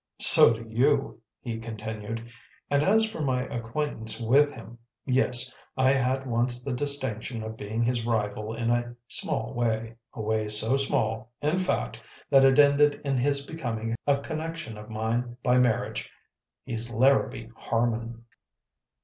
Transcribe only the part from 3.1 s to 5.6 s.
my acquaintance with him yes,